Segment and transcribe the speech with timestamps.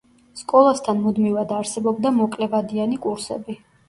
[0.39, 3.57] სკოლასთან მუდმივად არსებობდა მოკლევადიანი კურსები.